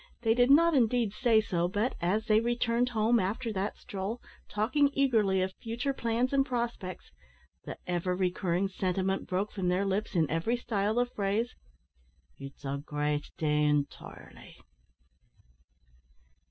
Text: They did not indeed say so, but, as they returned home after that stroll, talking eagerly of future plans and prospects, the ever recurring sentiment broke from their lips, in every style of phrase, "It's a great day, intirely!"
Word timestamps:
They 0.23 0.33
did 0.33 0.49
not 0.49 0.73
indeed 0.73 1.13
say 1.13 1.39
so, 1.41 1.67
but, 1.67 1.93
as 2.01 2.25
they 2.25 2.39
returned 2.39 2.89
home 2.89 3.19
after 3.19 3.53
that 3.53 3.77
stroll, 3.77 4.19
talking 4.49 4.89
eagerly 4.93 5.43
of 5.43 5.53
future 5.61 5.93
plans 5.93 6.33
and 6.33 6.43
prospects, 6.43 7.11
the 7.65 7.77
ever 7.85 8.15
recurring 8.15 8.67
sentiment 8.67 9.27
broke 9.27 9.51
from 9.51 9.67
their 9.67 9.85
lips, 9.85 10.15
in 10.15 10.27
every 10.27 10.57
style 10.57 10.97
of 10.97 11.13
phrase, 11.13 11.53
"It's 12.39 12.65
a 12.65 12.81
great 12.83 13.29
day, 13.37 13.61
intirely!" 13.65 14.55